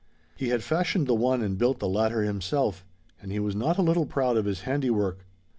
[0.35, 2.83] He had fashioned the one and built the latter himself;
[3.21, 5.27] and he was not a little proud of his handiwork.